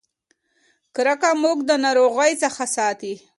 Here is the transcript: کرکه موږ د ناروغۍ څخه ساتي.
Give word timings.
کرکه 0.95 1.29
موږ 1.43 1.57
د 1.69 1.71
ناروغۍ 1.85 2.31
څخه 2.43 2.63
ساتي. 2.75 3.13